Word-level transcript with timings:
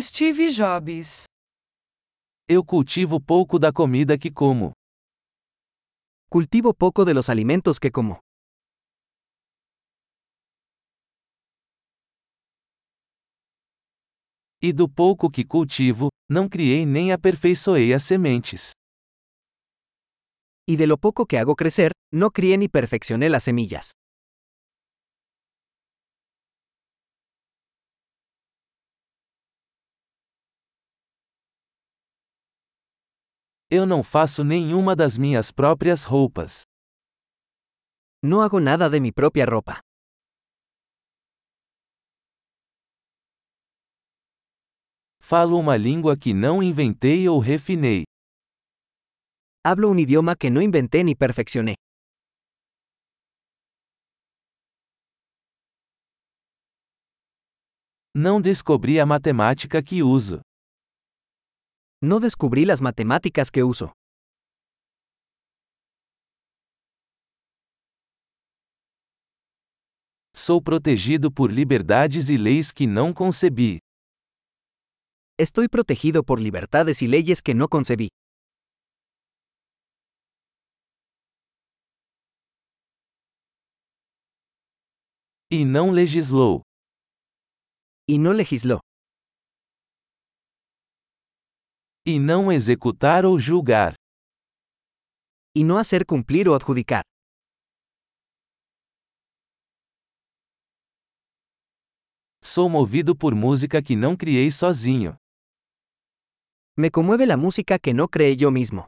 Steve 0.00 0.48
Jobs. 0.48 1.24
Eu 2.48 2.64
cultivo 2.64 3.20
pouco 3.20 3.58
da 3.58 3.70
comida 3.70 4.16
que 4.16 4.30
como. 4.30 4.72
Cultivo 6.30 6.72
poco 6.72 7.04
de 7.04 7.12
los 7.12 7.28
alimentos 7.28 7.78
que 7.78 7.90
como. 7.90 8.18
E 14.62 14.72
do 14.72 14.88
pouco 14.88 15.30
que 15.30 15.44
cultivo, 15.44 16.08
não 16.26 16.48
criei 16.48 16.86
nem 16.86 17.12
aperfeiçoei 17.12 17.92
as 17.92 18.02
sementes. 18.04 18.70
Y 20.66 20.76
de 20.76 20.86
lo 20.86 20.96
poco 20.96 21.26
que 21.26 21.36
hago 21.36 21.54
crecer, 21.54 21.92
no 22.10 22.30
crié 22.30 22.56
ni 22.56 22.68
perfeccioné 22.68 23.28
las 23.28 23.44
semillas. 23.44 23.90
Eu 33.74 33.86
não 33.86 34.02
faço 34.02 34.44
nenhuma 34.44 34.94
das 34.94 35.16
minhas 35.16 35.50
próprias 35.50 36.04
roupas. 36.04 36.64
No 38.22 38.42
hago 38.42 38.60
nada 38.60 38.90
de 38.90 39.00
mi 39.00 39.10
propia 39.10 39.46
ropa. 39.46 39.80
Falo 45.18 45.58
uma 45.58 45.78
língua 45.78 46.18
que 46.18 46.34
não 46.34 46.62
inventei 46.62 47.26
ou 47.26 47.38
refinei. 47.38 48.04
Hablo 49.64 49.88
un 49.88 49.98
idioma 49.98 50.36
que 50.36 50.50
no 50.50 50.60
inventé 50.60 51.02
ni 51.02 51.16
perfeccioné. 51.16 51.72
Não 58.14 58.38
descobri 58.38 59.00
a 59.00 59.06
matemática 59.06 59.82
que 59.82 60.02
uso. 60.02 60.42
No 62.04 62.18
descubrí 62.18 62.64
las 62.64 62.80
matemáticas 62.82 63.52
que 63.52 63.62
uso. 63.62 63.92
Sou 70.34 70.60
protegido 70.60 71.30
por 71.30 71.52
liberdades 71.52 72.28
e 72.28 72.36
leis 72.36 72.72
que 72.72 72.88
não 72.88 73.14
concebi. 73.14 73.78
Estoy 75.38 75.68
protegido 75.68 76.24
por 76.24 76.40
libertades 76.40 77.02
y 77.02 77.06
leyes 77.06 77.40
que 77.40 77.54
no 77.54 77.68
concebí. 77.68 78.08
E 85.52 85.64
não 85.64 85.92
legislou. 85.92 86.62
Y 88.08 88.18
no 88.18 88.32
legisló. 88.32 88.80
E 92.04 92.18
não 92.18 92.50
executar 92.50 93.24
ou 93.24 93.38
julgar. 93.38 93.94
Y 95.54 95.62
no 95.62 95.78
hacer 95.78 96.04
cumplir 96.04 96.48
o 96.48 96.54
adjudicar. 96.54 97.04
Sou 102.42 102.68
movido 102.68 103.14
por 103.14 103.36
música 103.36 103.80
que 103.80 103.94
não 103.94 104.16
criei 104.16 104.50
sozinho. 104.50 105.16
Me 106.76 106.90
conmueve 106.90 107.24
la 107.24 107.36
música 107.36 107.78
que 107.78 107.92
no 107.94 108.08
creé 108.08 108.34
yo 108.34 108.50
mismo. 108.50 108.86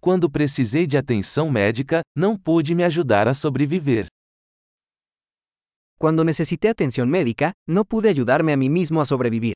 Quando 0.00 0.30
precisei 0.30 0.86
de 0.86 0.96
atenção 0.96 1.50
médica, 1.50 2.00
não 2.16 2.36
pude 2.36 2.74
me 2.74 2.82
ajudar 2.82 3.28
a 3.28 3.34
sobreviver. 3.34 4.11
Cuando 6.02 6.24
necesité 6.24 6.68
atención 6.68 7.08
médica, 7.08 7.52
no 7.64 7.84
pude 7.84 8.08
ayudarme 8.08 8.52
a 8.52 8.56
mí 8.56 8.68
mismo 8.68 9.00
a 9.00 9.04
sobrevivir. 9.04 9.54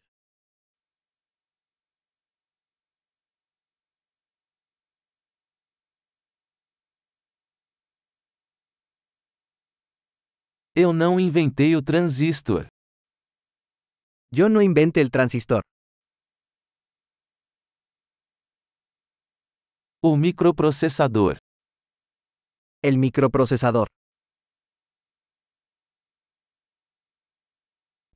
Eu 10.76 10.92
não 10.92 11.18
inventei 11.18 11.74
o 11.74 11.82
transistor. 11.82 12.68
Yo 14.30 14.48
no 14.48 14.62
inventé 14.62 15.00
el 15.00 15.10
transistor. 15.10 15.62
O 20.00 20.16
microprocessador. 20.16 21.38
El 22.84 22.98
microprocesador. 22.98 23.88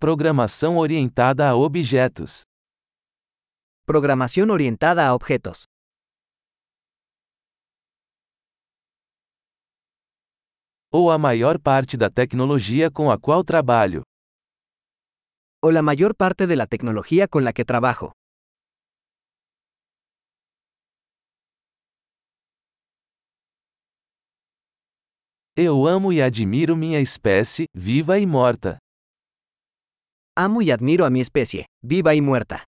Programação 0.02 0.78
orientada 0.78 1.46
a 1.46 1.54
objetos. 1.54 2.44
Programación 3.84 4.48
orientada 4.50 5.06
a 5.06 5.12
objetos. 5.12 5.64
Ou 10.90 11.10
a 11.10 11.18
maior 11.18 11.60
parte 11.60 11.98
da 11.98 12.08
tecnologia 12.08 12.90
com 12.90 13.10
a 13.10 13.18
qual 13.18 13.44
trabalho. 13.44 14.02
O 15.62 15.70
la 15.70 15.82
mayor 15.82 16.16
parte 16.16 16.46
de 16.46 16.56
la 16.56 16.66
tecnología 16.66 17.28
con 17.28 17.44
la 17.44 17.52
que 17.52 17.66
trabajo. 17.66 18.12
Eu 25.54 25.86
amo 25.86 26.10
e 26.10 26.22
admiro 26.22 26.74
minha 26.74 27.00
espécie, 27.00 27.66
viva 27.74 28.18
e 28.18 28.24
morta. 28.24 28.78
Amo 30.42 30.62
y 30.62 30.70
admiro 30.70 31.04
a 31.04 31.10
mi 31.10 31.20
especie, 31.20 31.66
viva 31.82 32.14
y 32.14 32.22
muerta. 32.22 32.64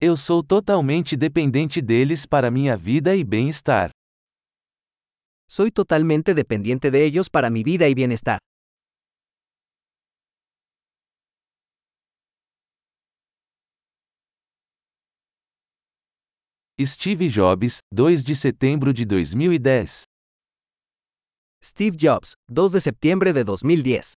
Eu 0.00 0.16
sou 0.16 0.42
totalmente 0.42 1.14
dependente 1.14 1.82
deles 1.82 2.24
para 2.24 2.50
minha 2.50 2.74
vida 2.74 3.14
e 3.14 3.22
bem-estar. 3.22 3.90
Soy 5.46 5.70
totalmente 5.70 6.32
dependiente 6.32 6.90
de 6.90 7.04
ellos 7.04 7.28
para 7.28 7.50
mi 7.50 7.62
vida 7.62 7.86
y 7.86 7.92
bienestar. 7.92 8.38
Steve 16.80 17.28
Jobs, 17.28 17.80
2 17.92 18.24
de 18.24 18.34
setembro 18.34 18.94
de 18.94 19.04
2010. 19.04 20.15
Steve 21.66 21.96
Jobs, 21.98 22.36
2 22.46 22.70
de 22.70 22.80
septiembre 22.80 23.32
de 23.32 23.42
2010. 23.42 24.14